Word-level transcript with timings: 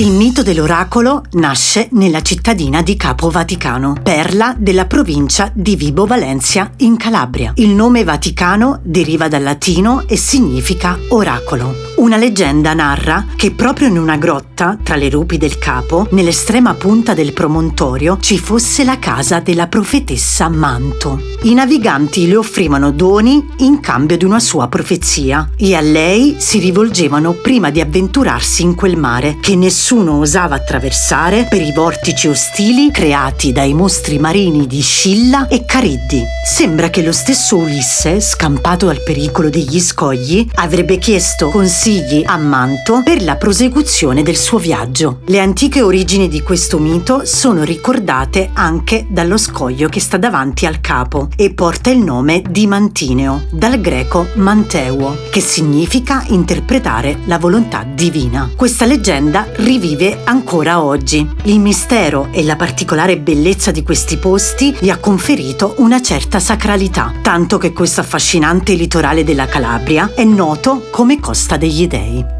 Il 0.00 0.12
mito 0.12 0.42
dell'oracolo 0.42 1.24
nasce 1.32 1.88
nella 1.92 2.22
cittadina 2.22 2.80
di 2.80 2.96
Capo 2.96 3.28
Vaticano, 3.28 3.98
perla 4.02 4.54
della 4.56 4.86
provincia 4.86 5.50
di 5.52 5.76
Vibo 5.76 6.06
Valencia 6.06 6.72
in 6.78 6.96
Calabria. 6.96 7.52
Il 7.56 7.74
nome 7.74 8.02
Vaticano 8.02 8.80
deriva 8.82 9.28
dal 9.28 9.42
latino 9.42 10.08
e 10.08 10.16
significa 10.16 10.98
oracolo. 11.10 11.89
Una 12.00 12.16
leggenda 12.16 12.72
narra 12.72 13.26
che 13.36 13.50
proprio 13.50 13.88
in 13.88 13.98
una 13.98 14.16
grotta 14.16 14.78
tra 14.82 14.96
le 14.96 15.10
rupi 15.10 15.36
del 15.36 15.58
capo, 15.58 16.08
nell'estrema 16.12 16.72
punta 16.72 17.12
del 17.12 17.34
promontorio, 17.34 18.16
ci 18.20 18.38
fosse 18.38 18.84
la 18.84 18.98
casa 18.98 19.40
della 19.40 19.66
profetessa 19.66 20.48
Manto. 20.48 21.20
I 21.42 21.52
naviganti 21.52 22.26
le 22.26 22.36
offrivano 22.36 22.90
doni 22.90 23.46
in 23.58 23.80
cambio 23.80 24.16
di 24.16 24.24
una 24.24 24.40
sua 24.40 24.68
profezia 24.68 25.50
e 25.58 25.74
a 25.74 25.82
lei 25.82 26.36
si 26.38 26.58
rivolgevano 26.58 27.32
prima 27.32 27.68
di 27.68 27.82
avventurarsi 27.82 28.62
in 28.62 28.74
quel 28.74 28.96
mare 28.96 29.36
che 29.38 29.54
nessuno 29.54 30.20
osava 30.20 30.54
attraversare 30.54 31.48
per 31.50 31.60
i 31.60 31.72
vortici 31.72 32.28
ostili 32.28 32.90
creati 32.90 33.52
dai 33.52 33.74
mostri 33.74 34.18
marini 34.18 34.66
di 34.66 34.80
Scilla 34.80 35.48
e 35.48 35.66
Cariddi. 35.66 36.22
Sembra 36.46 36.88
che 36.88 37.02
lo 37.02 37.12
stesso 37.12 37.58
Ulisse, 37.58 38.22
scampato 38.22 38.86
dal 38.86 39.02
pericolo 39.02 39.50
degli 39.50 39.80
scogli, 39.80 40.48
avrebbe 40.54 40.96
chiesto 40.96 41.50
consigli 41.90 42.22
a 42.24 42.36
Manto 42.36 43.02
per 43.02 43.20
la 43.22 43.34
prosecuzione 43.34 44.22
del 44.22 44.36
suo 44.36 44.58
viaggio. 44.58 45.20
Le 45.26 45.40
antiche 45.40 45.82
origini 45.82 46.28
di 46.28 46.40
questo 46.40 46.78
mito 46.78 47.22
sono 47.24 47.64
ricordate 47.64 48.50
anche 48.52 49.06
dallo 49.08 49.36
scoglio 49.36 49.88
che 49.88 49.98
sta 49.98 50.16
davanti 50.16 50.66
al 50.66 50.80
capo 50.80 51.28
e 51.34 51.52
porta 51.52 51.90
il 51.90 51.98
nome 51.98 52.42
di 52.48 52.68
Mantineo, 52.68 53.46
dal 53.50 53.80
greco 53.80 54.28
manteuo, 54.34 55.16
che 55.30 55.40
significa 55.40 56.22
interpretare 56.28 57.18
la 57.24 57.38
volontà 57.38 57.84
divina. 57.84 58.50
Questa 58.54 58.84
leggenda 58.84 59.48
rivive 59.56 60.20
ancora 60.22 60.82
oggi. 60.82 61.28
Il 61.44 61.58
mistero 61.58 62.28
e 62.30 62.44
la 62.44 62.54
particolare 62.54 63.18
bellezza 63.18 63.72
di 63.72 63.82
questi 63.82 64.16
posti 64.16 64.76
gli 64.78 64.90
ha 64.90 64.98
conferito 64.98 65.74
una 65.78 66.00
certa 66.00 66.38
sacralità, 66.38 67.12
tanto 67.20 67.58
che 67.58 67.72
questo 67.72 68.00
affascinante 68.00 68.74
litorale 68.74 69.24
della 69.24 69.46
Calabria 69.46 70.12
è 70.14 70.22
noto 70.22 70.86
come 70.92 71.18
Costa 71.18 71.56
degli 71.56 71.78
gir. 71.88 72.39